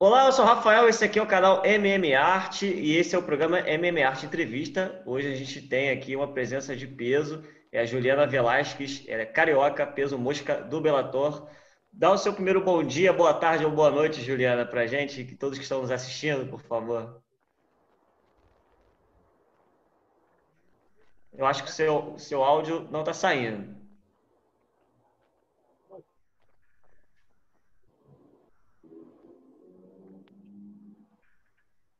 Olá, 0.00 0.26
eu 0.26 0.32
sou 0.32 0.44
o 0.44 0.48
Rafael, 0.48 0.88
esse 0.88 1.04
aqui 1.04 1.18
é 1.18 1.22
o 1.22 1.26
canal 1.26 1.64
MM 1.66 2.14
Arte 2.14 2.66
e 2.66 2.96
esse 2.96 3.16
é 3.16 3.18
o 3.18 3.22
programa 3.22 3.58
MM 3.68 4.00
Arte 4.04 4.26
Entrevista. 4.26 5.02
Hoje 5.04 5.26
a 5.26 5.34
gente 5.34 5.60
tem 5.60 5.90
aqui 5.90 6.14
uma 6.14 6.32
presença 6.32 6.76
de 6.76 6.86
peso, 6.86 7.42
é 7.72 7.80
a 7.80 7.84
Juliana 7.84 8.24
Velasquez, 8.24 9.04
ela 9.08 9.22
é 9.22 9.26
carioca, 9.26 9.84
peso 9.84 10.16
mosca 10.16 10.62
do 10.62 10.80
Bellator. 10.80 11.48
Dá 11.92 12.12
o 12.12 12.16
seu 12.16 12.32
primeiro 12.32 12.62
bom 12.64 12.80
dia, 12.84 13.12
boa 13.12 13.34
tarde 13.34 13.64
ou 13.64 13.72
boa 13.72 13.90
noite, 13.90 14.22
Juliana, 14.22 14.64
pra 14.64 14.86
gente, 14.86 15.24
que 15.24 15.34
todos 15.34 15.58
que 15.58 15.64
estão 15.64 15.80
nos 15.80 15.90
assistindo, 15.90 16.48
por 16.48 16.60
favor. 16.60 17.20
Eu 21.32 21.44
acho 21.44 21.64
que 21.64 21.70
o 21.70 21.72
seu, 21.72 22.16
seu 22.18 22.44
áudio 22.44 22.86
não 22.92 23.00
está 23.00 23.12
saindo. 23.12 23.77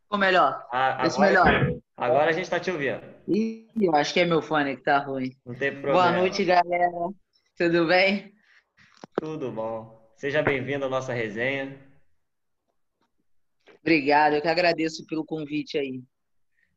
Ficou 0.09 0.19
melhor. 0.19 0.67
Ah, 0.73 1.03
agora, 1.03 1.45
melhor. 1.45 1.81
agora 1.95 2.31
a 2.31 2.33
gente 2.33 2.45
está 2.45 2.59
te 2.59 2.71
ouvindo. 2.71 3.03
Ih, 3.29 3.69
eu 3.79 3.95
acho 3.95 4.15
que 4.15 4.21
é 4.21 4.25
meu 4.25 4.41
fone 4.41 4.75
que 4.75 4.83
tá 4.83 4.97
ruim. 4.97 5.37
Não 5.45 5.55
tem 5.55 5.71
problema. 5.71 5.93
Boa 5.93 6.13
noite, 6.13 6.47
galera. 6.47 6.91
Tudo 7.55 7.87
bem? 7.87 8.33
Tudo 9.21 9.53
bom. 9.53 10.11
Seja 10.17 10.43
bem-vindo 10.43 10.87
à 10.87 10.89
nossa 10.89 11.13
resenha. 11.13 11.79
Obrigado, 13.83 14.37
eu 14.37 14.41
que 14.41 14.49
agradeço 14.49 15.05
pelo 15.07 15.27
convite 15.27 15.77
aí. 15.77 16.03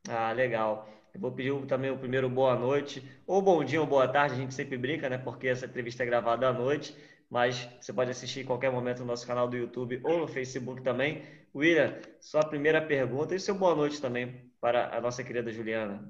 Ah, 0.10 0.34
legal. 0.34 0.90
Eu 1.14 1.20
vou 1.20 1.32
pedir 1.32 1.54
também 1.66 1.92
o 1.92 1.98
primeiro 1.98 2.30
boa 2.30 2.56
noite, 2.56 3.06
ou 3.28 3.42
bom 3.42 3.64
dia 3.64 3.82
ou 3.82 3.88
boa 3.88 4.08
tarde, 4.08 4.36
a 4.36 4.38
gente 4.38 4.54
sempre 4.54 4.78
brinca, 4.78 5.10
né? 5.10 5.18
Porque 5.18 5.48
essa 5.48 5.66
entrevista 5.66 6.04
é 6.04 6.06
gravada 6.06 6.48
à 6.48 6.54
noite, 6.54 6.96
mas 7.30 7.68
você 7.80 7.92
pode 7.92 8.12
assistir 8.12 8.42
em 8.42 8.46
qualquer 8.46 8.72
momento 8.72 9.00
no 9.00 9.06
nosso 9.06 9.28
canal 9.28 9.48
do 9.48 9.58
YouTube 9.58 10.00
ou 10.04 10.20
no 10.20 10.28
Facebook 10.28 10.82
também. 10.82 11.24
William, 11.54 12.00
sua 12.20 12.46
primeira 12.46 12.82
pergunta 12.82 13.36
e 13.36 13.40
seu 13.40 13.56
boa 13.56 13.76
noite 13.76 14.02
também 14.02 14.50
para 14.62 14.96
a 14.96 15.02
nossa 15.02 15.24
querida 15.24 15.52
Juliana. 15.52 16.02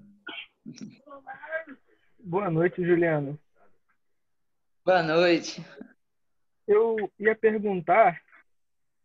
Boa 2.20 2.52
noite, 2.52 2.84
Juliano. 2.86 3.40
Boa 4.86 5.02
noite. 5.02 5.66
Eu 6.68 7.12
ia 7.20 7.36
perguntar, 7.36 8.22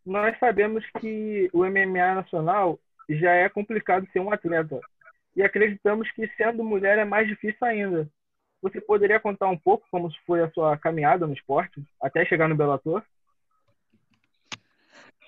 nós 0.04 0.38
sabemos 0.38 0.84
que 1.00 1.48
o 1.52 1.64
MMA 1.64 2.14
nacional 2.14 2.78
já 3.08 3.32
é 3.32 3.48
complicado 3.48 4.06
ser 4.12 4.20
um 4.20 4.30
atleta. 4.30 4.78
E 5.36 5.42
acreditamos 5.42 6.10
que 6.12 6.26
sendo 6.36 6.64
mulher 6.64 6.98
é 6.98 7.04
mais 7.04 7.28
difícil 7.28 7.66
ainda. 7.66 8.10
Você 8.62 8.80
poderia 8.80 9.20
contar 9.20 9.48
um 9.48 9.58
pouco 9.58 9.86
como 9.90 10.10
foi 10.26 10.42
a 10.42 10.50
sua 10.50 10.78
caminhada 10.78 11.26
no 11.26 11.34
esporte 11.34 11.84
até 12.02 12.24
chegar 12.24 12.48
no 12.48 12.56
Bellator? 12.56 13.04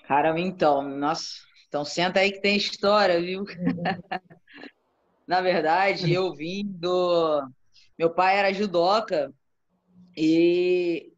Caramba, 0.07 0.41
então, 0.41 0.83
nossa, 0.83 1.43
então 1.69 1.85
senta 1.85 2.21
aí 2.21 2.33
que 2.33 2.41
tem 2.41 2.57
história, 2.57 3.21
viu? 3.21 3.45
Na 5.27 5.43
verdade, 5.43 6.11
eu 6.11 6.35
vim 6.35 6.65
do. 6.65 7.47
Meu 7.99 8.09
pai 8.09 8.39
era 8.39 8.55
judoca 8.55 9.31
e 10.17 11.13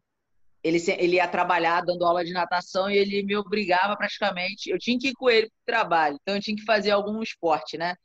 ele, 0.61 0.77
ele 0.97 1.15
ia 1.15 1.27
trabalhar 1.29 1.81
dando 1.81 2.05
aula 2.05 2.25
de 2.25 2.33
natação 2.33 2.91
e 2.91 2.97
ele 2.97 3.23
me 3.23 3.37
obrigava 3.37 3.95
praticamente. 3.95 4.69
Eu 4.69 4.77
tinha 4.77 4.99
que 4.99 5.09
ir 5.09 5.13
com 5.13 5.29
ele 5.29 5.49
para 5.49 5.61
o 5.61 5.65
trabalho, 5.65 6.17
então 6.21 6.35
eu 6.35 6.41
tinha 6.41 6.57
que 6.57 6.65
fazer 6.65 6.91
algum 6.91 7.23
esporte, 7.23 7.77
né? 7.77 7.95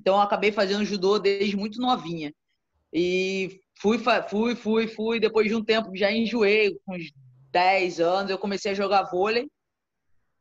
Então 0.00 0.14
eu 0.14 0.20
acabei 0.22 0.50
fazendo 0.50 0.84
judô 0.84 1.18
desde 1.18 1.54
muito 1.56 1.78
novinha. 1.78 2.32
E 2.90 3.60
fui, 3.78 3.98
fui, 4.30 4.56
fui, 4.56 4.88
fui. 4.88 5.20
Depois 5.20 5.46
de 5.46 5.54
um 5.54 5.62
tempo 5.62 5.94
já 5.94 6.10
enjoei, 6.10 6.74
com 6.86 6.96
uns 6.96 7.12
10 7.50 8.00
anos, 8.00 8.30
eu 8.30 8.38
comecei 8.38 8.72
a 8.72 8.74
jogar 8.74 9.10
vôlei 9.10 9.46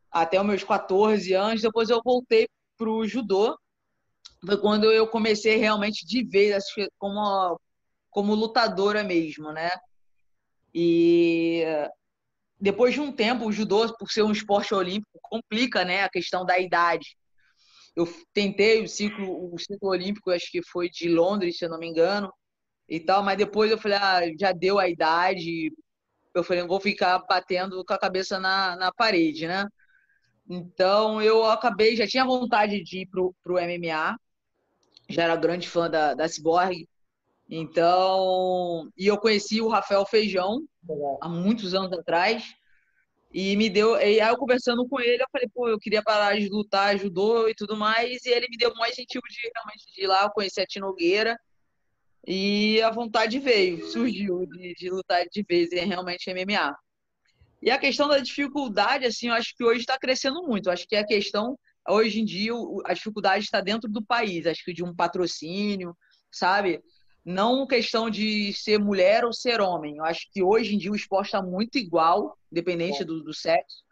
até 0.09 0.39
os 0.39 0.47
meus 0.47 0.63
14 0.63 1.33
anos. 1.33 1.61
Depois 1.61 1.89
eu 1.89 2.01
voltei 2.03 2.47
pro 2.77 3.05
judô. 3.05 3.59
Foi 4.45 4.57
quando 4.57 4.85
eu 4.85 5.05
comecei 5.05 5.57
realmente 5.57 6.05
de 6.05 6.23
vez 6.23 6.63
como, 6.97 7.59
como 8.09 8.33
lutadora 8.33 9.03
mesmo, 9.03 9.51
né? 9.51 9.69
E 10.73 11.65
depois 12.61 12.93
de 12.93 13.01
um 13.01 13.11
tempo, 13.11 13.45
o 13.45 13.51
judô, 13.51 13.93
por 13.97 14.09
ser 14.09 14.23
um 14.23 14.31
esporte 14.31 14.73
olímpico, 14.73 15.19
complica, 15.21 15.83
né, 15.83 16.03
a 16.03 16.09
questão 16.09 16.45
da 16.45 16.57
idade. 16.57 17.17
Eu 17.99 18.07
tentei 18.33 18.81
o 18.81 18.87
ciclo, 18.87 19.53
o 19.53 19.57
ciclo 19.59 19.89
olímpico, 19.89 20.31
acho 20.31 20.49
que 20.51 20.61
foi 20.63 20.89
de 20.89 21.09
Londres, 21.09 21.57
se 21.57 21.65
eu 21.65 21.69
não 21.69 21.77
me 21.77 21.87
engano, 21.87 22.31
e 22.87 22.99
tal, 22.99 23.21
mas 23.23 23.37
depois 23.37 23.69
eu 23.69 23.77
falei, 23.77 23.97
ah, 23.97 24.21
já 24.39 24.51
deu 24.53 24.79
a 24.79 24.87
idade, 24.87 25.71
eu 26.33 26.43
falei, 26.43 26.61
não 26.61 26.69
vou 26.69 26.79
ficar 26.79 27.19
batendo 27.27 27.83
com 27.83 27.93
a 27.93 27.99
cabeça 27.99 28.39
na, 28.39 28.75
na 28.77 28.91
parede, 28.93 29.47
né? 29.47 29.67
Então 30.49 31.21
eu 31.21 31.45
acabei, 31.45 31.95
já 31.95 32.07
tinha 32.07 32.25
vontade 32.25 32.81
de 32.83 33.01
ir 33.01 33.07
pro, 33.07 33.35
pro 33.43 33.59
MMA, 33.59 34.17
já 35.09 35.23
era 35.23 35.35
grande 35.35 35.67
fã 35.67 35.89
da, 35.89 36.13
da 36.13 36.27
Cyborg, 36.27 36.87
então, 37.49 38.89
e 38.97 39.07
eu 39.07 39.17
conheci 39.17 39.59
o 39.59 39.67
Rafael 39.67 40.05
Feijão 40.05 40.63
há 41.21 41.27
muitos 41.27 41.73
anos 41.73 41.91
atrás, 41.91 42.43
e 43.31 43.55
me 43.55 43.69
deu, 43.69 43.95
e 43.95 44.19
aí 44.19 44.29
eu 44.29 44.37
conversando 44.37 44.87
com 44.87 44.99
ele, 44.99 45.21
eu 45.21 45.27
falei, 45.31 45.47
pô, 45.53 45.69
eu 45.69 45.79
queria 45.79 46.01
parar 46.01 46.37
de 46.37 46.49
lutar, 46.49 46.97
judô 46.97 47.47
e 47.47 47.53
tudo 47.53 47.75
mais, 47.77 48.25
e 48.25 48.29
ele 48.29 48.47
me 48.49 48.57
deu 48.57 48.73
mais 48.75 48.93
incentivo 48.93 49.23
de 49.29 49.51
realmente 49.53 49.85
de 49.93 50.03
ir 50.03 50.07
lá, 50.07 50.23
eu 50.23 50.31
conheci 50.31 50.59
a 50.59 50.65
Tinogueira, 50.65 51.37
e 52.27 52.81
a 52.81 52.89
vontade 52.89 53.39
veio, 53.39 53.85
surgiu 53.91 54.45
de, 54.47 54.73
de 54.73 54.89
lutar 54.89 55.25
de 55.31 55.43
vez 55.47 55.71
em 55.71 55.85
realmente 55.85 56.31
MMA. 56.33 56.75
E 57.61 57.69
a 57.69 57.77
questão 57.77 58.07
da 58.07 58.19
dificuldade, 58.19 59.05
assim, 59.05 59.27
eu 59.27 59.33
acho 59.33 59.55
que 59.55 59.63
hoje 59.63 59.81
está 59.81 59.97
crescendo 59.97 60.41
muito. 60.43 60.67
Eu 60.67 60.73
acho 60.73 60.87
que 60.87 60.95
a 60.95 61.05
questão, 61.05 61.57
hoje 61.87 62.21
em 62.21 62.25
dia, 62.25 62.53
a 62.85 62.93
dificuldade 62.93 63.43
está 63.43 63.59
dentro 63.59 63.89
do 63.89 64.01
país. 64.01 64.45
Acho 64.45 64.63
que 64.63 64.73
de 64.73 64.83
um 64.83 64.95
patrocínio, 64.95 65.95
sabe? 66.31 66.81
Não 67.25 67.67
questão 67.67 68.09
de 68.09 68.53
ser 68.53 68.79
mulher 68.79 69.23
ou 69.25 69.33
ser 69.33 69.61
homem. 69.61 69.97
Eu 69.97 70.05
acho 70.05 70.21
que 70.31 70.41
hoje 70.41 70.75
em 70.75 70.77
dia 70.77 70.91
o 70.91 70.95
esporte 70.95 71.27
está 71.27 71.41
muito 71.41 71.77
igual, 71.77 72.37
independente 72.51 73.03
do, 73.03 73.21
do 73.23 73.33
sexo. 73.33 73.83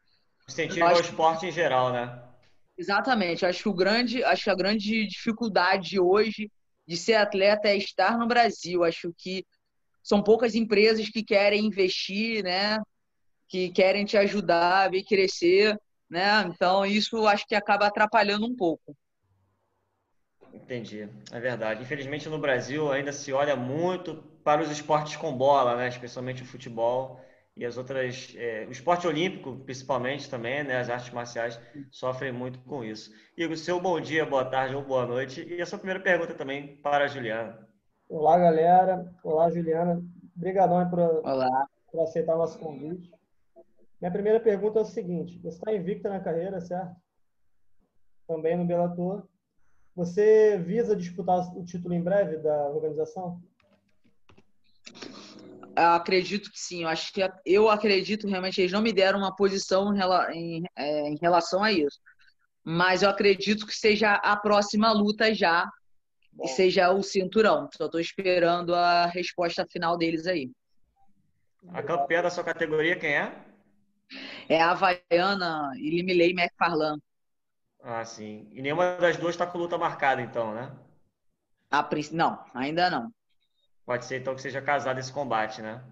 Incentivo 0.50 0.80
Eu 0.80 0.86
ao 0.88 0.92
acho- 0.94 1.02
esporte 1.04 1.46
em 1.46 1.52
geral, 1.52 1.92
né? 1.92 2.24
Exatamente. 2.78 3.44
Eu 3.44 3.50
acho 3.50 3.64
que 3.64 3.70
o 3.70 3.74
grande, 3.74 4.24
acho 4.24 4.44
que 4.46 4.50
a 4.50 4.56
grande 4.56 5.06
dificuldade 5.08 6.00
hoje 6.00 6.50
de 6.88 6.96
ser 6.96 7.16
atleta 7.16 7.68
é 7.68 7.76
estar 7.76 8.18
no 8.18 8.28
Brasil. 8.28 8.84
Acho 8.84 9.12
que 9.18 9.46
são 10.04 10.22
poucas 10.24 10.56
empresas 10.56 11.10
que 11.10 11.24
querem 11.24 11.66
investir, 11.66 12.44
né? 12.44 12.80
Que 13.50 13.70
querem 13.72 14.06
te 14.06 14.16
ajudar 14.18 14.86
a 14.86 14.90
ver 14.90 15.04
crescer, 15.04 15.78
né? 16.10 16.44
Então 16.48 16.86
isso 16.86 17.28
acho 17.28 17.46
que 17.48 17.56
acaba 17.56 17.88
atrapalhando 17.88 18.46
um 18.46 18.56
pouco. 18.56 18.96
Entendi, 20.68 21.08
é 21.32 21.40
verdade. 21.40 21.82
Infelizmente 21.82 22.28
no 22.28 22.38
Brasil 22.38 22.92
ainda 22.92 23.14
se 23.14 23.32
olha 23.32 23.56
muito 23.56 24.16
para 24.44 24.62
os 24.62 24.70
esportes 24.70 25.16
com 25.16 25.32
bola, 25.32 25.78
né? 25.78 25.88
Especialmente 25.88 26.44
o 26.44 26.46
futebol 26.46 27.22
e 27.56 27.66
as 27.66 27.78
outras, 27.78 28.36
é, 28.38 28.66
o 28.68 28.72
esporte 28.72 29.08
olímpico 29.08 29.56
principalmente 29.64 30.30
também, 30.30 30.66
né? 30.66 30.78
As 30.78 30.90
artes 30.90 31.14
marciais 31.14 31.58
sofrem 31.90 32.34
muito 32.34 32.60
com 32.60 32.84
isso. 32.84 33.14
Igor, 33.38 33.56
seu 33.56 33.80
bom 33.80 34.02
dia, 34.02 34.26
boa 34.26 34.44
tarde 34.44 34.76
ou 34.76 34.84
boa 34.84 35.06
noite 35.06 35.42
e 35.42 35.62
a 35.62 35.66
sua 35.66 35.80
primeira 35.80 36.02
pergunta 36.02 36.34
também 36.34 36.76
para 36.82 37.06
a 37.06 37.08
Juliana. 37.08 37.66
Olá, 38.10 38.38
galera. 38.38 39.10
Olá, 39.24 39.50
Juliana. 39.50 40.04
Obrigadão 40.36 40.90
por, 40.90 41.00
Olá. 41.00 41.66
por 41.90 42.04
aceitar 42.04 42.36
o 42.36 42.40
nosso 42.40 42.60
convite. 42.60 43.10
Minha 44.02 44.12
primeira 44.12 44.42
pergunta 44.42 44.80
é 44.80 44.82
o 44.82 44.86
seguinte: 44.86 45.40
você 45.40 45.60
está 45.60 45.74
invicta 45.74 46.10
na 46.10 46.20
carreira, 46.20 46.60
certo? 46.60 46.94
Também 48.28 48.58
no 48.58 48.66
Bellator. 48.66 49.26
Você 49.98 50.60
visa 50.60 50.96
disputar 50.96 51.58
o 51.58 51.66
título 51.66 51.92
em 51.92 52.04
breve 52.04 52.38
da 52.38 52.70
organização? 52.70 53.42
Eu 55.76 55.92
acredito 55.96 56.52
que 56.52 56.60
sim. 56.60 56.84
Eu 56.84 56.90
acho 56.90 57.12
que 57.12 57.28
eu 57.44 57.68
acredito 57.68 58.28
realmente 58.28 58.62
eles 58.62 58.72
não 58.72 58.84
me 58.84 58.94
deram 58.94 59.18
uma 59.18 59.36
posição 59.36 59.92
em, 59.92 60.60
em, 60.60 60.64
é, 60.76 61.10
em 61.10 61.18
relação 61.20 61.64
a 61.64 61.72
isso. 61.72 62.00
Mas 62.64 63.02
eu 63.02 63.10
acredito 63.10 63.66
que 63.66 63.76
seja 63.76 64.14
a 64.14 64.38
próxima 64.38 64.92
luta 64.92 65.34
já 65.34 65.68
e 66.44 66.48
seja 66.48 66.92
o 66.92 67.02
cinturão. 67.02 67.68
Só 67.76 67.88
estou 67.88 68.00
esperando 68.00 68.76
a 68.76 69.08
resposta 69.08 69.66
final 69.66 69.98
deles 69.98 70.28
aí. 70.28 70.52
A 71.70 71.82
campeã 71.82 72.22
da 72.22 72.30
sua 72.30 72.44
categoria 72.44 73.00
quem 73.00 73.16
é? 73.16 73.36
É 74.48 74.62
a 74.62 74.70
Havaiana 74.70 75.72
e 75.76 75.90
Limilei 75.90 76.34
McFarlane. 76.34 77.02
Ah, 77.82 78.06
sim. 78.06 78.48
E 78.52 78.62
nenhuma 78.62 78.98
das 78.98 79.18
duas 79.18 79.34
está 79.34 79.48
com 79.48 79.58
luta 79.58 79.78
marcada, 79.80 80.22
então, 80.22 80.54
né? 80.54 80.72
A 81.72 81.82
princ- 81.84 82.12
Não, 82.12 82.44
ainda 82.54 82.90
não. 82.90 83.10
Pode 83.88 84.06
ser 84.06 84.22
então 84.22 84.36
que 84.36 84.42
seja 84.44 84.62
casado 84.62 85.00
esse 85.00 85.12
combate, 85.12 85.64
né? 85.64 85.84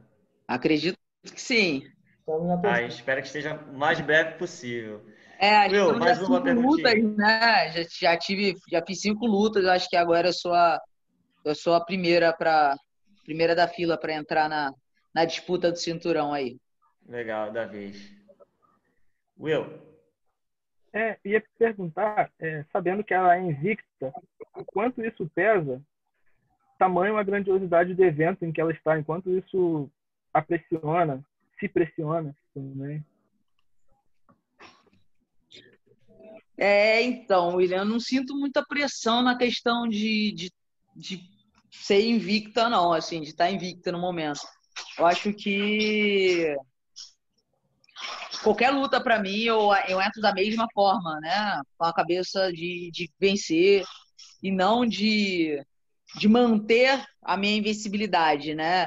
Acredito 0.48 0.98
que 1.24 1.40
sim. 1.42 1.84
Na 2.28 2.60
Ah, 2.64 2.82
espero 2.82 3.22
que 3.22 3.28
esteja 3.28 3.54
o 3.56 3.78
mais 3.78 4.00
breve 4.02 4.38
possível. 4.38 5.02
É, 5.40 5.50
acho 5.58 5.70
Meu, 5.72 5.86
que 5.86 5.94
eu 5.94 6.00
mais 6.00 6.18
já 6.18 6.22
uma 6.22 6.40
cinco 6.40 6.50
lutas, 6.50 6.94
perguntinha. 6.94 7.16
né? 7.18 7.72
Já, 7.72 7.84
já 8.14 8.18
tive, 8.18 8.56
já 8.72 8.84
fiz 8.86 9.02
cinco 9.02 9.26
lutas. 9.26 9.64
Eu 9.64 9.72
acho 9.72 9.90
que 9.90 9.96
agora 9.98 10.30
eu 10.30 10.34
sou 10.34 10.54
a, 10.54 10.80
eu 11.46 11.56
sou 11.56 11.76
a 11.76 11.86
primeira 11.86 12.34
para 12.36 12.76
primeira 13.24 13.56
da 13.56 13.68
fila 13.68 14.00
para 14.00 14.14
entrar 14.16 14.50
na, 14.50 14.72
na 15.16 15.26
disputa 15.26 15.72
do 15.72 15.78
cinturão 15.80 16.34
aí. 16.34 16.58
Legal, 17.08 17.52
da 17.54 17.66
vez. 17.66 17.98
Will, 19.38 19.66
É, 20.96 21.20
ia 21.26 21.44
perguntar, 21.60 22.32
é, 22.40 22.64
sabendo 22.72 23.04
que 23.04 23.14
ela 23.14 23.36
é 23.36 23.42
invicta, 23.42 24.14
o 24.56 24.64
quanto 24.64 25.04
isso 25.04 25.30
pesa, 25.36 25.82
tamanho 26.80 27.18
a 27.18 27.24
grandiosidade 27.24 27.94
do 27.94 28.02
evento 28.02 28.46
em 28.46 28.52
que 28.54 28.62
ela 28.62 28.72
está, 28.72 28.98
enquanto 28.98 29.30
isso 29.30 29.92
a 30.34 30.42
pressiona, 30.42 31.22
se 31.60 31.68
pressiona 31.68 32.34
também. 32.54 33.06
É, 36.58 37.02
então, 37.02 37.56
William, 37.56 37.80
eu 37.80 37.86
não 37.86 38.00
sinto 38.00 38.34
muita 38.34 38.66
pressão 38.66 39.22
na 39.22 39.38
questão 39.38 39.90
de, 39.90 40.32
de, 40.32 40.54
de 40.96 41.30
ser 41.72 42.08
invicta, 42.08 42.70
não, 42.70 42.94
assim, 42.94 43.20
de 43.20 43.32
estar 43.32 43.52
invicta 43.52 43.92
no 43.92 44.00
momento. 44.00 44.40
Eu 44.98 45.06
acho 45.06 45.34
que 45.34 46.56
qualquer 48.44 48.70
luta 48.72 49.02
para 49.02 49.20
mim 49.20 49.42
eu, 49.42 49.70
eu 49.88 50.02
entro 50.02 50.22
da 50.22 50.34
mesma 50.34 50.68
forma, 50.74 51.20
né? 51.20 51.62
Com 51.78 51.86
a 51.86 51.94
cabeça 51.94 52.52
de, 52.52 52.90
de 52.92 53.10
vencer 53.20 53.84
e 54.42 54.52
não 54.52 54.86
de, 54.86 55.60
de 56.18 56.28
manter 56.28 57.04
a 57.24 57.36
minha 57.36 57.58
invencibilidade, 57.58 58.54
né? 58.54 58.86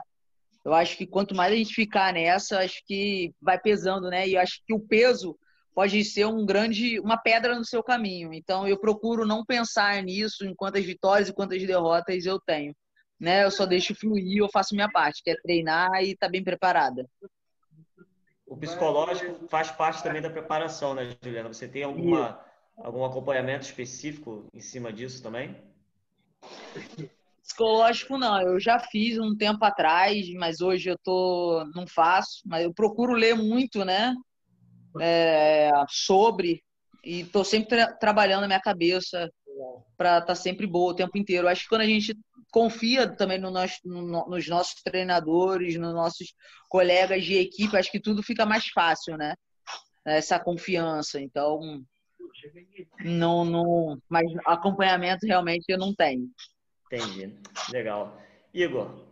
Eu 0.65 0.75
acho 0.75 0.97
que 0.97 1.07
quanto 1.07 1.35
mais 1.35 1.53
a 1.53 1.57
gente 1.57 1.75
ficar 1.75 2.13
nessa, 2.13 2.61
acho 2.61 2.83
que 2.87 3.33
vai 3.41 3.59
pesando, 3.59 4.09
né? 4.11 4.29
E 4.29 4.35
eu 4.35 4.41
acho 4.41 4.61
que 4.67 4.75
o 4.75 4.81
peso 4.81 5.37
pode 5.75 6.05
ser 6.05 6.27
um 6.27 6.45
grande, 6.45 6.99
uma 7.01 7.17
pedra 7.17 7.57
no 7.57 7.65
seu 7.65 7.83
caminho. 7.83 8.33
Então 8.35 8.67
eu 8.67 8.79
procuro 8.79 9.25
não 9.27 9.45
pensar 9.45 10.03
nisso 10.03 10.45
em 10.45 10.55
quantas 10.55 10.85
vitórias 10.85 11.29
e 11.29 11.33
quantas 11.33 11.65
derrotas 11.65 12.27
eu 12.27 12.41
tenho, 12.41 12.75
né? 13.19 13.45
Eu 13.45 13.51
só 13.51 13.65
deixo 13.65 13.95
fluir, 13.95 14.39
eu 14.39 14.49
faço 14.53 14.75
minha 14.75 14.91
parte, 14.91 15.23
que 15.23 15.31
é 15.31 15.37
treinar 15.41 15.89
e 16.03 16.11
estar 16.11 16.27
tá 16.27 16.31
bem 16.31 16.43
preparada. 16.45 17.09
O 18.49 18.57
psicológico 18.57 19.47
faz 19.49 19.71
parte 19.71 20.03
também 20.03 20.23
da 20.23 20.31
preparação, 20.31 20.95
né, 20.95 21.15
Juliana? 21.23 21.53
Você 21.53 21.69
tem 21.69 21.83
alguma, 21.83 22.41
algum 22.79 23.05
acompanhamento 23.05 23.67
específico 23.67 24.47
em 24.55 24.61
cima 24.61 24.91
disso 24.91 25.23
também? 25.23 25.55
Psicológico 27.43 28.17
não, 28.17 28.41
eu 28.41 28.59
já 28.59 28.79
fiz 28.79 29.19
um 29.19 29.37
tempo 29.37 29.65
atrás, 29.65 30.27
mas 30.35 30.61
hoje 30.61 30.91
eu 30.91 30.97
tô 31.03 31.65
não 31.75 31.87
faço, 31.87 32.41
mas 32.47 32.65
eu 32.65 32.73
procuro 32.73 33.13
ler 33.13 33.35
muito, 33.35 33.85
né, 33.85 34.15
é, 35.01 35.71
sobre 35.89 36.63
e 37.05 37.25
tô 37.25 37.45
sempre 37.45 37.69
tra 37.69 37.93
trabalhando 37.93 38.45
a 38.45 38.47
minha 38.47 38.61
cabeça 38.61 39.31
para 39.97 40.19
estar 40.19 40.27
tá 40.27 40.35
sempre 40.35 40.67
boa 40.67 40.93
o 40.93 40.97
tempo 40.97 41.17
inteiro. 41.19 41.47
Eu 41.47 41.51
acho 41.51 41.63
que 41.63 41.69
quando 41.69 41.83
a 41.83 41.87
gente 41.87 42.17
confia 42.51 43.09
também 43.09 43.39
no 43.39 43.51
nosso, 43.51 43.77
no, 43.85 44.27
nos 44.29 44.49
nossos 44.49 44.83
treinadores, 44.83 45.77
nos 45.77 45.95
nossos 45.95 46.35
colegas 46.69 47.25
de 47.25 47.35
equipe, 47.35 47.77
acho 47.77 47.91
que 47.91 48.01
tudo 48.01 48.23
fica 48.23 48.47
mais 48.47 48.67
fácil, 48.69 49.17
né? 49.17 49.35
Essa 50.05 50.39
confiança. 50.39 51.21
Então, 51.21 51.61
não, 53.05 53.45
não, 53.45 53.99
mas 54.09 54.27
acompanhamento 54.47 55.27
realmente 55.27 55.65
eu 55.69 55.79
não 55.79 55.95
tenho. 55.95 56.29
Entendi. 56.87 57.35
Legal. 57.71 58.19
Igor. 58.55 59.07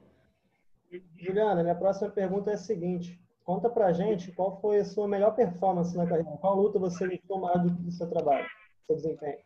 Juliana, 1.19 1.63
minha 1.63 1.75
próxima 1.75 2.11
pergunta 2.11 2.51
é 2.51 2.55
a 2.55 2.59
seguinte. 2.59 3.21
Conta 3.45 3.69
pra 3.69 3.93
gente 3.93 4.33
qual 4.33 4.61
foi 4.61 4.79
a 4.79 4.85
sua 4.85 5.07
melhor 5.07 5.35
performance 5.35 5.97
na 5.97 6.07
carreira. 6.07 6.31
Qual 6.41 6.57
luta 6.57 6.79
você 6.79 7.07
mais 7.07 7.63
do 7.63 7.91
seu 7.93 8.09
trabalho, 8.09 8.47
seu 8.87 8.97
desempenho? 8.97 9.39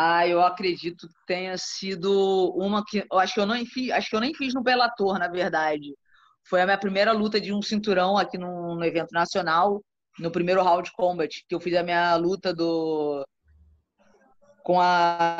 Ah, 0.00 0.28
eu 0.28 0.40
acredito 0.40 1.08
que 1.08 1.14
tenha 1.26 1.58
sido 1.58 2.52
uma 2.56 2.84
que 2.86 3.04
eu 3.10 3.18
acho 3.18 3.34
que 3.34 3.40
eu 3.40 3.46
não 3.46 3.56
fiz, 3.66 3.90
acho 3.90 4.08
que 4.08 4.14
eu 4.14 4.20
nem 4.20 4.32
fiz 4.32 4.54
no 4.54 4.62
Bellator, 4.62 5.18
na 5.18 5.26
verdade. 5.26 5.92
Foi 6.48 6.60
a 6.60 6.64
minha 6.64 6.78
primeira 6.78 7.10
luta 7.10 7.40
de 7.40 7.52
um 7.52 7.60
cinturão 7.60 8.16
aqui 8.16 8.38
no, 8.38 8.76
no 8.76 8.84
evento 8.84 9.10
nacional, 9.12 9.82
no 10.20 10.30
primeiro 10.30 10.62
round 10.62 10.92
combat, 10.92 11.44
que 11.48 11.52
eu 11.52 11.58
fiz 11.60 11.74
a 11.74 11.82
minha 11.82 12.14
luta 12.14 12.54
do 12.54 13.26
com 14.62 14.80
a, 14.80 15.36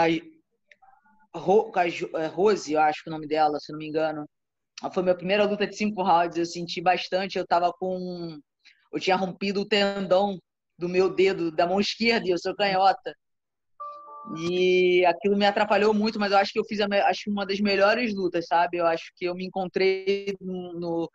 Ro, 1.32 1.70
com 1.70 1.78
a 1.78 1.86
é, 1.86 2.26
Rose, 2.26 2.72
eu 2.72 2.80
acho 2.80 3.04
que 3.04 3.10
é 3.10 3.12
o 3.12 3.14
nome 3.14 3.28
dela, 3.28 3.60
se 3.60 3.70
não 3.70 3.78
me 3.78 3.86
engano. 3.86 4.26
Foi 4.92 5.04
minha 5.04 5.14
primeira 5.14 5.44
luta 5.44 5.68
de 5.68 5.76
cinco 5.76 6.02
rounds, 6.02 6.36
eu 6.36 6.46
senti 6.46 6.80
bastante, 6.80 7.38
eu 7.38 7.46
tava 7.46 7.72
com 7.72 8.40
eu 8.92 8.98
tinha 8.98 9.14
rompido 9.14 9.60
o 9.60 9.68
tendão 9.68 10.36
do 10.76 10.88
meu 10.88 11.14
dedo 11.14 11.52
da 11.52 11.64
mão 11.64 11.78
esquerda 11.78 12.26
e 12.26 12.30
eu 12.30 12.38
sou 12.38 12.56
canhota. 12.56 13.14
E 14.36 15.04
aquilo 15.06 15.36
me 15.36 15.46
atrapalhou 15.46 15.94
muito, 15.94 16.18
mas 16.18 16.32
eu 16.32 16.38
acho 16.38 16.52
que 16.52 16.58
eu 16.58 16.64
fiz 16.64 16.80
a, 16.80 16.86
acho 17.08 17.30
uma 17.30 17.46
das 17.46 17.60
melhores 17.60 18.14
lutas, 18.14 18.46
sabe? 18.46 18.76
Eu 18.78 18.86
acho 18.86 19.10
que 19.16 19.24
eu 19.24 19.34
me 19.34 19.46
encontrei 19.46 20.36
no, 20.40 20.72
no 20.74 21.10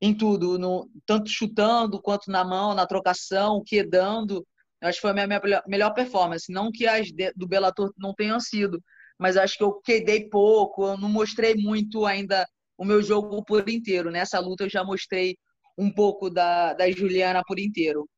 em 0.00 0.14
tudo, 0.14 0.58
no, 0.58 0.88
tanto 1.04 1.28
chutando 1.28 2.00
quanto 2.00 2.30
na 2.30 2.44
mão, 2.44 2.74
na 2.74 2.86
trocação, 2.86 3.62
quedando. 3.66 4.46
Eu 4.80 4.88
acho 4.88 4.98
que 4.98 5.02
foi 5.02 5.10
a 5.10 5.14
minha, 5.14 5.26
minha 5.26 5.62
melhor 5.66 5.92
performance. 5.92 6.52
Não 6.52 6.70
que 6.70 6.86
as 6.86 7.08
do 7.34 7.48
Bellator 7.48 7.92
não 7.96 8.14
tenham 8.14 8.38
sido, 8.38 8.80
mas 9.18 9.36
acho 9.36 9.56
que 9.56 9.64
eu 9.64 9.80
quedei 9.80 10.28
pouco, 10.28 10.86
eu 10.86 10.98
não 10.98 11.08
mostrei 11.08 11.54
muito 11.54 12.06
ainda 12.06 12.46
o 12.76 12.84
meu 12.84 13.02
jogo 13.02 13.44
por 13.44 13.68
inteiro. 13.68 14.10
Nessa 14.10 14.38
luta 14.38 14.64
eu 14.64 14.70
já 14.70 14.84
mostrei 14.84 15.36
um 15.76 15.90
pouco 15.90 16.30
da, 16.30 16.74
da 16.74 16.90
Juliana 16.90 17.42
por 17.46 17.58
inteiro. 17.58 18.08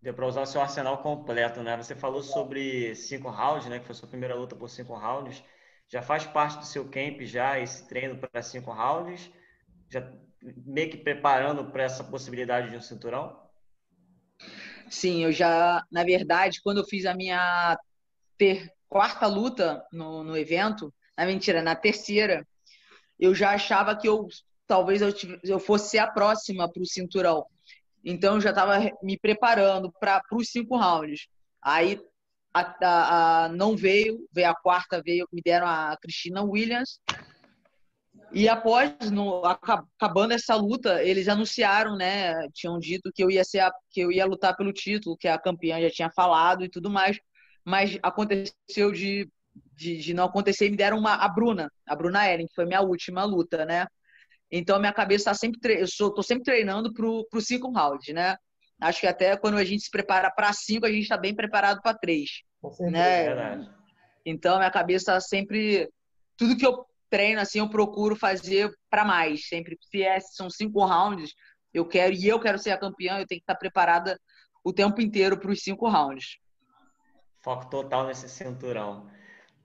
Deu 0.00 0.14
para 0.14 0.26
usar 0.26 0.42
o 0.42 0.46
seu 0.46 0.60
arsenal 0.60 0.98
completo, 0.98 1.62
né? 1.62 1.76
Você 1.76 1.94
falou 1.94 2.22
sobre 2.22 2.94
cinco 2.94 3.28
rounds, 3.28 3.66
né? 3.66 3.80
Que 3.80 3.86
foi 3.86 3.94
sua 3.94 4.08
primeira 4.08 4.34
luta 4.34 4.54
por 4.54 4.68
cinco 4.70 4.94
rounds. 4.94 5.42
Já 5.88 6.02
faz 6.02 6.24
parte 6.24 6.58
do 6.58 6.64
seu 6.64 6.88
camp 6.88 7.20
já 7.22 7.58
esse 7.58 7.88
treino 7.88 8.16
para 8.18 8.42
cinco 8.42 8.70
rounds? 8.70 9.30
Já 9.90 10.12
meio 10.40 10.90
que 10.90 10.96
preparando 10.96 11.64
para 11.72 11.82
essa 11.82 12.04
possibilidade 12.04 12.70
de 12.70 12.76
um 12.76 12.80
cinturão? 12.80 13.48
Sim, 14.88 15.24
eu 15.24 15.32
já, 15.32 15.84
na 15.90 16.04
verdade, 16.04 16.60
quando 16.62 16.78
eu 16.78 16.84
fiz 16.84 17.04
a 17.04 17.14
minha 17.14 17.76
ter, 18.36 18.72
quarta 18.88 19.26
luta 19.26 19.84
no, 19.92 20.22
no 20.22 20.36
evento, 20.36 20.94
na 21.16 21.26
mentira, 21.26 21.60
na 21.60 21.74
terceira, 21.74 22.46
eu 23.18 23.34
já 23.34 23.50
achava 23.50 23.96
que 23.96 24.08
eu 24.08 24.28
talvez 24.66 25.00
eu, 25.00 25.12
eu 25.42 25.58
fosse 25.58 25.98
a 25.98 26.06
próxima 26.06 26.70
para 26.70 26.82
o 26.82 26.86
cinturão. 26.86 27.44
Então 28.04 28.36
eu 28.36 28.40
já 28.40 28.50
estava 28.50 28.78
me 29.02 29.18
preparando 29.18 29.92
para 30.00 30.22
os 30.32 30.48
cinco 30.50 30.76
rounds. 30.76 31.26
Aí 31.62 32.00
a, 32.54 32.60
a, 32.60 33.44
a, 33.44 33.48
não 33.48 33.76
veio, 33.76 34.26
veio 34.32 34.50
a 34.50 34.54
quarta, 34.54 35.02
veio, 35.04 35.28
me 35.32 35.42
deram 35.42 35.66
a 35.66 35.96
Cristina 36.00 36.42
Williams. 36.42 37.00
E 38.32 38.48
após, 38.48 39.10
no, 39.10 39.42
acabando 39.44 40.34
essa 40.34 40.54
luta, 40.54 41.02
eles 41.02 41.28
anunciaram, 41.28 41.96
né? 41.96 42.34
Tinham 42.52 42.78
dito 42.78 43.10
que 43.14 43.22
eu 43.24 43.30
ia 43.30 43.42
ser 43.44 43.60
a, 43.60 43.72
que 43.90 44.00
eu 44.00 44.12
ia 44.12 44.26
lutar 44.26 44.54
pelo 44.56 44.72
título, 44.72 45.16
que 45.16 45.26
a 45.28 45.38
campeã 45.38 45.80
já 45.80 45.90
tinha 45.90 46.10
falado 46.10 46.64
e 46.64 46.68
tudo 46.68 46.90
mais. 46.90 47.18
Mas 47.64 47.98
aconteceu 48.02 48.92
de, 48.92 49.30
de, 49.74 49.96
de 49.98 50.14
não 50.14 50.24
acontecer 50.24 50.66
e 50.66 50.70
me 50.70 50.76
deram 50.76 50.98
uma, 50.98 51.14
a 51.14 51.28
Bruna, 51.28 51.70
a 51.86 51.96
Bruna 51.96 52.30
Ellen, 52.30 52.46
que 52.46 52.54
foi 52.54 52.66
minha 52.66 52.82
última 52.82 53.24
luta, 53.24 53.64
né? 53.64 53.86
Então, 54.50 54.78
minha 54.78 54.92
cabeça 54.92 55.30
está 55.30 55.34
sempre. 55.34 55.78
Eu 55.80 55.84
estou 55.84 56.22
sempre 56.22 56.44
treinando 56.44 56.92
para 56.92 57.06
os 57.06 57.44
cinco 57.44 57.70
rounds, 57.70 58.14
né? 58.14 58.36
Acho 58.80 59.00
que 59.00 59.06
até 59.06 59.36
quando 59.36 59.58
a 59.58 59.64
gente 59.64 59.82
se 59.82 59.90
prepara 59.90 60.30
para 60.30 60.52
cinco, 60.52 60.86
a 60.86 60.90
gente 60.90 61.02
está 61.02 61.16
bem 61.16 61.34
preparado 61.34 61.80
para 61.82 61.98
três. 61.98 62.42
Né? 62.80 63.26
É 63.26 63.58
então, 64.24 64.58
minha 64.58 64.70
cabeça 64.70 65.12
está 65.12 65.20
sempre. 65.20 65.88
Tudo 66.36 66.56
que 66.56 66.66
eu 66.66 66.86
treino, 67.10 67.40
assim, 67.40 67.58
eu 67.58 67.68
procuro 67.68 68.14
fazer 68.14 68.70
para 68.88 69.04
mais. 69.04 69.48
Sempre. 69.48 69.76
Se 69.80 70.02
é, 70.02 70.18
são 70.20 70.48
cinco 70.48 70.84
rounds, 70.84 71.32
eu 71.74 71.86
quero, 71.86 72.14
e 72.14 72.26
eu 72.26 72.40
quero 72.40 72.58
ser 72.58 72.70
a 72.70 72.78
campeã, 72.78 73.18
eu 73.18 73.26
tenho 73.26 73.40
que 73.40 73.42
estar 73.42 73.56
preparada 73.56 74.18
o 74.64 74.72
tempo 74.72 75.00
inteiro 75.00 75.38
para 75.38 75.50
os 75.50 75.60
cinco 75.60 75.88
rounds. 75.88 76.38
Foco 77.40 77.68
total 77.68 78.06
nesse 78.06 78.28
cinturão. 78.28 79.10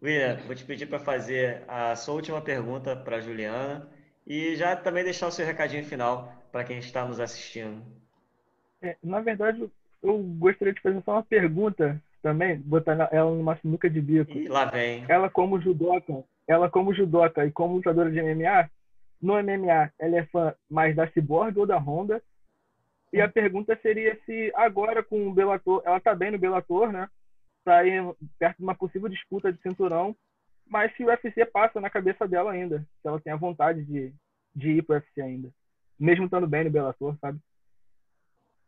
William, 0.02 0.38
vou 0.46 0.56
te 0.56 0.66
pedir 0.66 0.88
para 0.88 1.00
fazer 1.00 1.64
a 1.68 1.96
sua 1.96 2.16
última 2.16 2.42
pergunta 2.42 2.96
para 2.96 3.18
a 3.18 3.22
Juliana 3.22 3.90
e 4.26 4.56
já 4.56 4.76
também 4.76 5.04
deixar 5.04 5.28
o 5.28 5.32
seu 5.32 5.46
recadinho 5.46 5.84
final 5.84 6.34
para 6.52 6.64
quem 6.64 6.78
está 6.78 7.06
nos 7.06 7.20
assistindo. 7.20 7.82
É, 8.82 8.98
na 9.04 9.22
verdade, 9.22 9.70
eu 10.02 10.18
gostaria 10.18 10.74
de 10.74 10.82
fazer 10.82 11.02
só 11.04 11.14
uma 11.14 11.24
pergunta 11.24 12.02
também, 12.22 12.58
botar 12.60 13.10
ela 13.12 13.32
numa 13.32 13.58
sinuca 13.58 13.90
de 13.90 14.02
bico. 14.02 14.32
E 14.32 14.48
lá 14.48 14.66
vem. 14.66 15.06
Ela 15.08 15.30
como 15.30 15.60
judoca, 15.60 16.24
ela 16.48 16.70
como 16.70 16.94
judoca 16.94 17.46
e 17.46 17.52
como 17.52 17.76
lutadora 17.76 18.10
de 18.10 18.22
MMA, 18.22 18.70
no 19.22 19.34
MMA 19.42 19.92
ela 20.00 20.18
é 20.18 20.26
fã 20.26 20.54
mais 20.70 20.96
da 20.96 21.08
Cyborg 21.08 21.58
ou 21.58 21.66
da 21.66 21.78
Honda? 21.78 22.22
E 23.12 23.22
a 23.22 23.30
pergunta 23.30 23.78
seria 23.82 24.18
se 24.26 24.52
agora 24.56 25.04
com 25.04 25.28
o 25.28 25.34
Bellator, 25.34 25.82
ela 25.86 26.00
tá 26.00 26.16
bem 26.16 26.32
no 26.32 26.40
Bellator, 26.40 26.92
né? 26.92 27.08
Tá 27.64 27.78
aí 27.78 27.92
perto 28.40 28.58
de 28.58 28.64
uma 28.64 28.76
possível 28.76 29.08
disputa 29.08 29.52
de 29.52 29.62
cinturão 29.62 30.16
mas 30.66 30.96
se 30.96 31.04
o 31.04 31.08
UFC 31.08 31.46
passa 31.46 31.80
na 31.80 31.90
cabeça 31.90 32.28
dela 32.28 32.52
ainda, 32.52 32.80
se 33.02 33.08
ela 33.08 33.20
tem 33.20 33.32
a 33.34 33.38
vontade 33.38 33.84
de, 33.84 34.14
de 34.56 34.72
ir 34.72 34.86
o 34.88 34.94
UFC 34.94 35.22
ainda, 35.22 35.50
mesmo 36.00 36.26
estando 36.26 36.48
bem 36.48 36.64
no 36.64 36.72
Bellator, 36.72 37.18
sabe? 37.20 37.40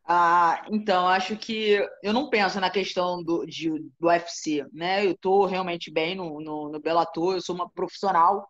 Ah, 0.08 0.64
então, 0.70 1.08
acho 1.08 1.36
que 1.36 1.84
eu 2.04 2.14
não 2.14 2.30
penso 2.30 2.60
na 2.60 2.70
questão 2.70 3.24
do, 3.24 3.44
de, 3.46 3.70
do 4.00 4.08
UFC, 4.08 4.64
né? 4.72 5.04
Eu 5.04 5.12
estou 5.12 5.46
realmente 5.46 5.92
bem 5.92 6.16
no, 6.16 6.40
no, 6.40 6.70
no 6.70 6.80
Bellator, 6.80 7.34
eu 7.34 7.42
sou 7.42 7.56
uma 7.56 7.70
profissional. 7.70 8.48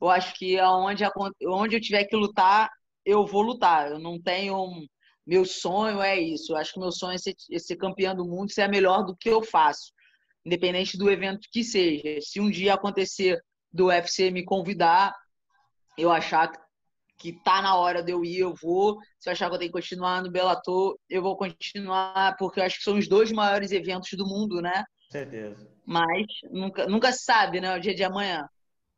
Eu 0.00 0.08
acho 0.08 0.34
que 0.34 0.58
aonde, 0.60 1.04
onde 1.48 1.76
eu 1.76 1.80
tiver 1.80 2.04
que 2.04 2.14
lutar, 2.14 2.70
eu 3.04 3.26
vou 3.26 3.42
lutar. 3.42 3.90
Eu 3.90 3.98
não 3.98 4.20
tenho 4.20 4.86
meu 5.26 5.44
sonho 5.44 6.00
é 6.00 6.18
isso. 6.20 6.52
Eu 6.52 6.56
acho 6.56 6.72
que 6.72 6.80
meu 6.80 6.92
sonho 6.92 7.14
é 7.14 7.18
ser, 7.18 7.34
é 7.50 7.58
ser 7.58 7.76
campeão 7.76 8.14
do 8.14 8.24
mundo, 8.24 8.52
ser 8.52 8.68
melhor 8.68 9.04
do 9.04 9.16
que 9.16 9.28
eu 9.28 9.42
faço, 9.42 9.92
independente 10.44 10.96
do 10.96 11.10
evento 11.10 11.48
que 11.50 11.62
seja. 11.62 12.20
Se 12.20 12.40
um 12.40 12.50
dia 12.50 12.74
acontecer 12.74 13.40
do 13.72 13.86
UFC 13.86 14.30
me 14.30 14.44
convidar, 14.44 15.14
eu 15.96 16.10
achar 16.10 16.50
que 17.18 17.32
tá 17.32 17.62
na 17.62 17.76
hora 17.76 18.02
de 18.02 18.12
eu 18.12 18.24
ir, 18.24 18.38
eu 18.38 18.54
vou. 18.54 18.98
Se 19.18 19.28
eu 19.28 19.32
achar 19.32 19.48
que 19.48 19.54
eu 19.54 19.58
tenho 19.58 19.70
que 19.70 19.78
continuar 19.78 20.22
no 20.22 20.30
Bellator, 20.30 20.98
eu 21.08 21.22
vou 21.22 21.36
continuar, 21.36 22.36
porque 22.36 22.58
eu 22.58 22.64
acho 22.64 22.78
que 22.78 22.84
são 22.84 22.98
os 22.98 23.08
dois 23.08 23.30
maiores 23.30 23.70
eventos 23.70 24.10
do 24.14 24.26
mundo, 24.26 24.60
né? 24.60 24.84
Certeza. 25.08 25.70
Mas 25.86 26.26
nunca, 26.50 26.86
nunca 26.86 27.12
se 27.12 27.24
sabe, 27.24 27.60
né? 27.60 27.76
O 27.76 27.80
dia 27.80 27.94
de 27.94 28.02
amanhã. 28.02 28.48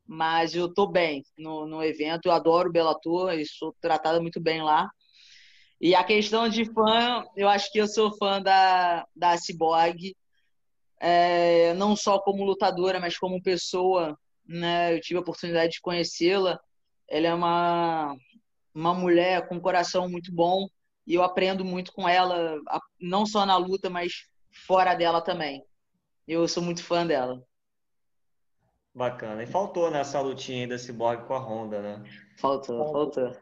Mas 0.06 0.54
eu 0.54 0.72
tô 0.72 0.86
bem 0.86 1.22
no, 1.36 1.66
no 1.66 1.82
evento, 1.82 2.26
eu 2.26 2.32
adoro 2.32 2.68
o 2.68 2.72
Bellator 2.72 3.34
e 3.34 3.46
sou 3.46 3.74
tratada 3.80 4.20
muito 4.20 4.40
bem 4.40 4.62
lá. 4.62 4.88
E 5.80 5.94
a 5.94 6.04
questão 6.04 6.48
de 6.48 6.64
fã, 6.64 7.24
eu 7.36 7.48
acho 7.48 7.70
que 7.70 7.78
eu 7.78 7.86
sou 7.86 8.16
fã 8.16 8.40
da, 8.40 9.06
da 9.14 9.36
Cyborg, 9.36 10.14
é, 11.04 11.74
não 11.74 11.94
só 11.94 12.18
como 12.18 12.44
lutadora, 12.44 12.98
mas 12.98 13.18
como 13.18 13.42
pessoa. 13.42 14.18
Né? 14.46 14.94
Eu 14.94 15.00
tive 15.00 15.18
a 15.18 15.20
oportunidade 15.22 15.72
de 15.74 15.80
conhecê-la 15.80 16.58
ela 17.08 17.26
é 17.26 17.34
uma, 17.34 18.16
uma 18.74 18.94
mulher 18.94 19.46
com 19.46 19.56
um 19.56 19.60
coração 19.60 20.08
muito 20.08 20.32
bom 20.32 20.68
e 21.06 21.14
eu 21.14 21.22
aprendo 21.22 21.64
muito 21.64 21.92
com 21.92 22.08
ela, 22.08 22.58
não 23.00 23.26
só 23.26 23.44
na 23.44 23.56
luta, 23.56 23.90
mas 23.90 24.26
fora 24.66 24.94
dela 24.94 25.20
também. 25.20 25.62
Eu 26.26 26.48
sou 26.48 26.62
muito 26.62 26.82
fã 26.82 27.06
dela. 27.06 27.42
Bacana. 28.94 29.42
E 29.42 29.46
faltou 29.46 29.90
nessa 29.90 30.20
lutinha 30.20 30.62
aí 30.62 30.66
da 30.66 30.78
Cyborg 30.78 31.26
com 31.26 31.34
a 31.34 31.38
Honda, 31.38 31.82
né? 31.82 32.04
Faltou, 32.38 32.92
faltou. 32.92 33.36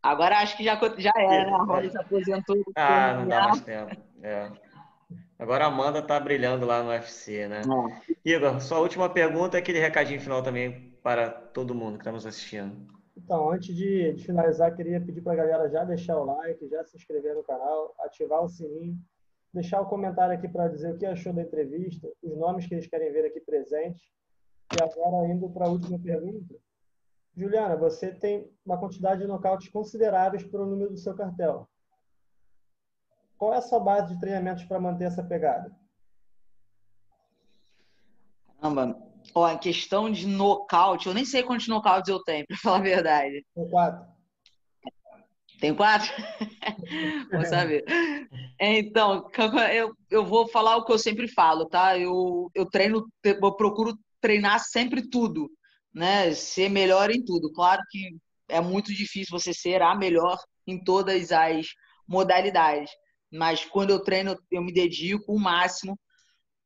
Agora 0.00 0.38
acho 0.38 0.56
que 0.56 0.62
já, 0.62 0.78
já 0.98 1.12
era, 1.16 1.50
né? 1.50 1.52
A 1.52 1.62
Honda 1.64 1.90
se 1.90 1.98
aposentou. 1.98 2.62
Ah, 2.76 3.14
não 3.14 3.26
dá 3.26 3.48
mais 3.48 3.60
tempo. 3.62 3.96
É. 4.22 4.52
Agora 5.38 5.64
a 5.64 5.68
Amanda 5.68 6.02
tá 6.02 6.18
brilhando 6.18 6.66
lá 6.66 6.82
no 6.82 6.90
UFC, 6.90 7.46
né? 7.46 7.62
É. 7.62 8.14
Igor, 8.24 8.60
sua 8.60 8.80
última 8.80 9.08
pergunta 9.08 9.56
é 9.56 9.60
aquele 9.60 9.78
recadinho 9.78 10.20
final 10.20 10.42
também 10.42 10.92
para 11.02 11.30
todo 11.30 11.74
mundo 11.74 11.96
que 11.96 12.02
está 12.02 12.10
nos 12.10 12.26
assistindo? 12.26 12.76
Então, 13.16 13.50
antes 13.50 13.74
de, 13.74 14.12
de 14.14 14.24
finalizar, 14.24 14.74
queria 14.74 15.00
pedir 15.00 15.20
para 15.22 15.34
a 15.34 15.36
galera 15.36 15.68
já 15.68 15.84
deixar 15.84 16.18
o 16.18 16.24
like, 16.24 16.68
já 16.68 16.84
se 16.84 16.96
inscrever 16.96 17.34
no 17.34 17.44
canal, 17.44 17.94
ativar 18.00 18.42
o 18.42 18.48
sininho, 18.48 18.98
deixar 19.52 19.80
o 19.80 19.86
comentário 19.86 20.34
aqui 20.34 20.48
para 20.48 20.68
dizer 20.68 20.94
o 20.94 20.98
que 20.98 21.06
achou 21.06 21.32
da 21.32 21.42
entrevista, 21.42 22.08
os 22.22 22.36
nomes 22.36 22.66
que 22.66 22.74
eles 22.74 22.86
querem 22.86 23.12
ver 23.12 23.24
aqui 23.24 23.40
presentes. 23.40 24.02
E 24.76 24.82
agora, 24.82 25.32
indo 25.32 25.48
para 25.50 25.66
a 25.66 25.70
última 25.70 25.98
pergunta. 25.98 26.54
Juliana, 27.36 27.76
você 27.76 28.12
tem 28.12 28.50
uma 28.66 28.78
quantidade 28.78 29.20
de 29.20 29.26
nocautes 29.26 29.68
consideráveis 29.68 30.42
para 30.42 30.62
o 30.62 30.66
número 30.66 30.90
do 30.90 30.98
seu 30.98 31.14
cartel. 31.14 31.68
Qual 33.38 33.54
é 33.54 33.58
a 33.58 33.62
sua 33.62 33.78
base 33.78 34.12
de 34.12 34.20
treinamentos 34.20 34.64
para 34.64 34.80
manter 34.80 35.04
essa 35.04 35.22
pegada? 35.22 35.70
Caramba, 38.60 39.08
Ó, 39.34 39.48
em 39.48 39.58
questão 39.58 40.10
de 40.10 40.26
nocaute, 40.26 41.06
eu 41.06 41.14
nem 41.14 41.24
sei 41.24 41.42
quantos 41.42 41.68
nocautes 41.68 42.08
eu 42.08 42.22
tenho, 42.22 42.46
para 42.48 42.56
falar 42.56 42.78
a 42.78 42.82
verdade. 42.82 43.46
Tem 43.54 43.68
quatro. 43.68 44.06
Tem 45.60 45.74
quatro? 45.74 46.08
vou 47.32 47.44
saber. 47.44 47.84
Então, 48.60 49.28
eu, 49.72 49.92
eu 50.10 50.24
vou 50.24 50.48
falar 50.48 50.76
o 50.76 50.84
que 50.84 50.92
eu 50.92 50.98
sempre 50.98 51.28
falo, 51.28 51.66
tá? 51.66 51.98
Eu, 51.98 52.50
eu 52.54 52.66
treino, 52.66 53.06
eu 53.24 53.52
procuro 53.56 53.96
treinar 54.20 54.60
sempre 54.60 55.08
tudo, 55.08 55.50
né? 55.92 56.32
Ser 56.32 56.68
melhor 56.68 57.10
em 57.10 57.24
tudo. 57.24 57.52
Claro 57.52 57.82
que 57.90 58.16
é 58.48 58.60
muito 58.60 58.92
difícil 58.94 59.36
você 59.36 59.52
ser 59.52 59.82
a 59.82 59.94
melhor 59.94 60.38
em 60.66 60.82
todas 60.82 61.32
as 61.32 61.66
modalidades, 62.06 62.90
mas 63.30 63.64
quando 63.64 63.90
eu 63.90 64.00
treino, 64.00 64.36
eu 64.50 64.62
me 64.62 64.72
dedico 64.72 65.32
o 65.32 65.40
máximo 65.40 65.98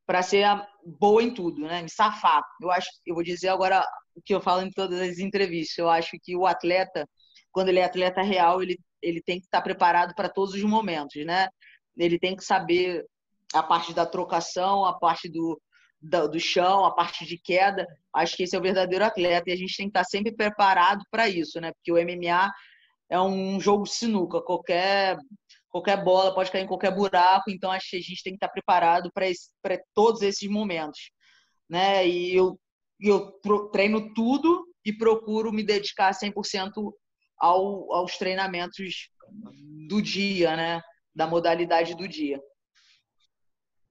para 0.06 0.22
ser 0.22 0.46
boa 0.84 1.22
em 1.22 1.32
tudo, 1.32 1.62
né? 1.62 1.82
Me 1.82 1.90
safar. 1.90 2.42
Eu 2.60 2.70
acho, 2.70 2.88
eu 3.06 3.14
vou 3.14 3.22
dizer 3.22 3.48
agora 3.48 3.84
o 4.14 4.22
que 4.22 4.34
eu 4.34 4.40
falo 4.40 4.62
em 4.62 4.70
todas 4.70 5.00
as 5.00 5.18
entrevistas. 5.18 5.78
Eu 5.78 5.88
acho 5.88 6.16
que 6.22 6.36
o 6.36 6.46
atleta, 6.46 7.08
quando 7.50 7.68
ele 7.68 7.78
é 7.78 7.84
atleta 7.84 8.22
real, 8.22 8.62
ele 8.62 8.78
ele 9.02 9.20
tem 9.20 9.38
que 9.40 9.46
estar 9.46 9.60
preparado 9.60 10.14
para 10.14 10.28
todos 10.28 10.54
os 10.54 10.62
momentos, 10.62 11.24
né? 11.26 11.48
Ele 11.98 12.18
tem 12.18 12.36
que 12.36 12.44
saber 12.44 13.04
a 13.52 13.62
parte 13.62 13.92
da 13.92 14.06
trocação, 14.06 14.84
a 14.84 14.98
parte 14.98 15.28
do, 15.28 15.60
do, 16.00 16.28
do 16.28 16.40
chão, 16.40 16.84
a 16.84 16.94
parte 16.94 17.26
de 17.26 17.36
queda. 17.36 17.86
Acho 18.14 18.36
que 18.36 18.44
esse 18.44 18.54
é 18.54 18.58
o 18.58 18.62
verdadeiro 18.62 19.04
atleta 19.04 19.50
e 19.50 19.52
a 19.52 19.56
gente 19.56 19.76
tem 19.76 19.86
que 19.86 19.90
estar 19.90 20.04
sempre 20.04 20.32
preparado 20.32 21.02
para 21.10 21.28
isso, 21.28 21.60
né? 21.60 21.72
Porque 21.72 21.92
o 21.92 21.96
MMA 21.96 22.50
é 23.10 23.20
um 23.20 23.60
jogo 23.60 23.84
sinuca. 23.84 24.40
Qualquer 24.40 25.18
qualquer 25.72 26.04
bola 26.04 26.34
pode 26.34 26.52
cair 26.52 26.62
em 26.62 26.68
qualquer 26.68 26.94
buraco, 26.94 27.50
então 27.50 27.72
acho 27.72 27.90
que 27.90 27.96
a 27.96 28.00
gente 28.00 28.22
tem 28.22 28.34
que 28.34 28.36
estar 28.36 28.50
preparado 28.50 29.10
para 29.12 29.80
todos 29.94 30.20
esses 30.20 30.48
momentos, 30.48 31.10
né? 31.68 32.06
E 32.06 32.36
eu, 32.36 32.60
eu 33.00 33.32
treino 33.72 34.12
tudo 34.12 34.66
e 34.84 34.92
procuro 34.92 35.50
me 35.50 35.64
dedicar 35.64 36.12
100% 36.12 36.92
ao, 37.38 37.92
aos 37.94 38.18
treinamentos 38.18 39.08
do 39.88 40.02
dia, 40.02 40.54
né? 40.54 40.82
Da 41.14 41.26
modalidade 41.26 41.96
do 41.96 42.06
dia. 42.06 42.38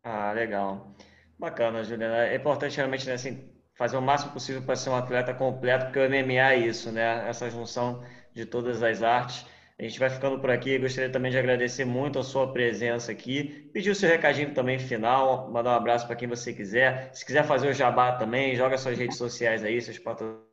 Ah, 0.04 0.32
legal. 0.34 0.96
Bacana, 1.38 1.84
Juliana. 1.84 2.28
É 2.28 2.36
importante 2.36 2.78
realmente 2.78 3.08
né, 3.08 3.14
assim, 3.14 3.52
fazer 3.76 3.98
o 3.98 4.02
máximo 4.02 4.32
possível 4.32 4.62
para 4.62 4.76
ser 4.76 4.92
um 4.92 4.96
atleta 4.96 5.34
completo, 5.34 5.86
porque 5.86 6.00
o 6.00 6.10
MMA 6.10 6.54
é 6.54 6.58
isso, 6.58 6.92
né? 6.92 7.28
Essa 7.28 7.50
junção 7.50 8.04
de 8.34 8.46
todas 8.46 8.82
as 8.84 9.02
artes. 9.02 9.46
A 9.82 9.84
gente 9.84 10.00
vai 10.00 10.12
ficando 10.12 10.38
por 10.38 10.52
aqui. 10.52 10.78
Gostaria 10.78 11.10
também 11.10 11.32
de 11.32 11.40
agradecer 11.40 11.86
muito 11.86 12.20
a 12.20 12.24
sua 12.24 12.54
presença 12.54 13.12
aqui. 13.12 13.68
Pedir 13.74 13.90
o 13.90 13.96
seu 13.96 14.08
recadinho 14.08 14.54
também 14.54 14.78
final, 14.78 15.50
mandar 15.52 15.72
um 15.72 15.76
abraço 15.76 16.06
para 16.06 16.16
quem 16.16 16.28
você 16.28 16.54
quiser. 16.54 17.10
Se 17.12 17.26
quiser 17.26 17.44
fazer 17.44 17.68
o 17.68 17.74
jabá 17.74 18.12
também, 18.12 18.56
joga 18.56 18.78
suas 18.78 18.96
redes 18.96 19.18
sociais 19.18 19.64
aí, 19.64 19.82
seus 19.82 19.98
patrocínios. 19.98 20.46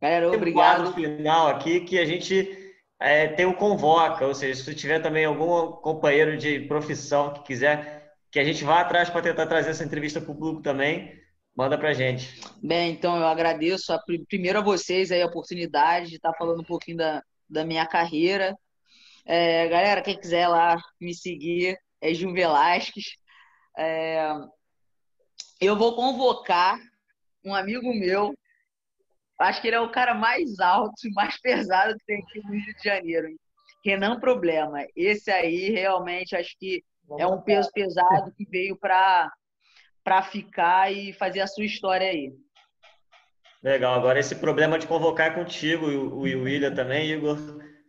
Galera, 0.00 0.28
obrigado. 0.28 0.88
Um 0.88 0.92
final 0.92 1.46
aqui 1.46 1.82
que 1.82 1.96
a 2.00 2.04
gente 2.04 2.74
é, 2.98 3.28
tem 3.28 3.46
o 3.46 3.54
convoca, 3.54 4.26
ou 4.26 4.34
seja, 4.34 4.60
se 4.60 4.74
tiver 4.74 4.98
também 4.98 5.24
algum 5.24 5.70
companheiro 5.76 6.36
de 6.36 6.58
profissão 6.66 7.32
que 7.32 7.44
quiser 7.44 8.16
que 8.28 8.40
a 8.40 8.44
gente 8.44 8.64
vá 8.64 8.80
atrás 8.80 9.08
para 9.08 9.22
tentar 9.22 9.46
trazer 9.46 9.70
essa 9.70 9.84
entrevista 9.84 10.20
para 10.20 10.32
o 10.32 10.34
público 10.34 10.62
também, 10.62 11.12
manda 11.56 11.78
para 11.78 11.90
a 11.90 11.94
gente. 11.94 12.40
Bem, 12.60 12.90
então 12.90 13.16
eu 13.16 13.26
agradeço 13.26 13.92
a, 13.92 14.02
primeiro 14.26 14.58
a 14.58 14.62
vocês 14.62 15.12
aí 15.12 15.22
a 15.22 15.26
oportunidade 15.26 16.08
de 16.08 16.16
estar 16.16 16.32
falando 16.32 16.60
um 16.60 16.64
pouquinho 16.64 16.96
da, 16.96 17.22
da 17.52 17.64
minha 17.64 17.86
carreira. 17.86 18.56
É, 19.24 19.68
galera, 19.68 20.02
quem 20.02 20.18
quiser 20.18 20.48
lá 20.48 20.76
me 21.00 21.14
seguir 21.14 21.78
é 22.00 22.12
Gil 22.14 22.32
Velasquez. 22.32 23.16
É, 23.78 24.32
eu 25.60 25.76
vou 25.76 25.94
convocar 25.94 26.78
um 27.44 27.54
amigo 27.54 27.92
meu, 27.94 28.34
acho 29.38 29.60
que 29.60 29.68
ele 29.68 29.76
é 29.76 29.80
o 29.80 29.90
cara 29.90 30.14
mais 30.14 30.58
alto 30.58 31.06
e 31.06 31.12
mais 31.12 31.40
pesado 31.40 31.96
que 31.96 32.04
tem 32.04 32.22
aqui 32.22 32.40
no 32.42 32.52
Rio 32.52 32.74
de 32.76 32.82
Janeiro. 32.82 33.28
Renan 33.84 34.18
Problema. 34.20 34.84
Esse 34.94 35.30
aí 35.30 35.70
realmente 35.70 36.36
acho 36.36 36.56
que 36.58 36.82
é 37.18 37.26
um 37.26 37.40
peso 37.42 37.70
pesado 37.72 38.32
que 38.32 38.44
veio 38.48 38.76
para 38.76 39.30
para 40.04 40.20
ficar 40.20 40.92
e 40.92 41.12
fazer 41.12 41.40
a 41.40 41.46
sua 41.46 41.64
história 41.64 42.08
aí. 42.08 42.32
Legal. 43.62 43.94
Agora, 43.94 44.18
esse 44.18 44.34
problema 44.34 44.78
de 44.78 44.86
convocar 44.86 45.28
é 45.28 45.34
contigo 45.34 45.90
e 45.90 45.96
o 45.96 46.42
William 46.42 46.74
também, 46.74 47.10
Igor. 47.12 47.38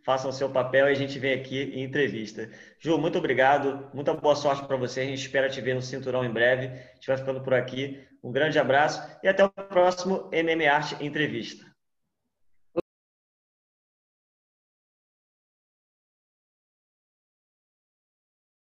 Façam 0.04 0.30
o 0.30 0.32
seu 0.32 0.50
papel 0.50 0.86
e 0.88 0.92
a 0.92 0.94
gente 0.94 1.18
vem 1.18 1.32
aqui 1.32 1.62
em 1.62 1.82
entrevista. 1.82 2.50
Ju, 2.78 2.98
muito 2.98 3.18
obrigado. 3.18 3.90
Muita 3.94 4.12
boa 4.12 4.36
sorte 4.36 4.66
para 4.66 4.76
você. 4.76 5.00
A 5.00 5.04
gente 5.04 5.20
espera 5.20 5.48
te 5.48 5.60
ver 5.60 5.74
no 5.74 5.82
cinturão 5.82 6.24
em 6.24 6.30
breve. 6.30 6.66
A 6.66 6.94
gente 6.94 7.06
vai 7.06 7.16
ficando 7.16 7.40
por 7.42 7.54
aqui. 7.54 8.06
Um 8.22 8.30
grande 8.30 8.58
abraço 8.58 9.02
e 9.22 9.28
até 9.28 9.44
o 9.44 9.50
próximo 9.50 10.30
MMA 10.30 10.70
Arte 10.70 11.02
Entrevista. 11.02 11.63